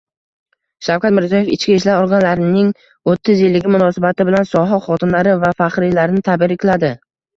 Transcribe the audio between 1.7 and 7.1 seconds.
ishlar organlariningo´ttizyilligi munosabati bilan soha xodimlari va faxriylarini tabrikladi